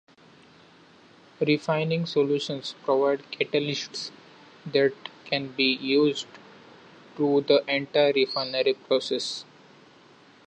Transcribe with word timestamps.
Refining 1.45 2.07
Solutions 2.07 2.73
provides 2.83 3.21
catalysts 3.31 4.09
that 4.65 4.95
can 5.25 5.49
be 5.49 5.73
used 5.75 6.25
through 7.15 7.41
the 7.41 7.63
entire 7.71 8.11
refinery 8.11 8.73
process. 8.73 9.45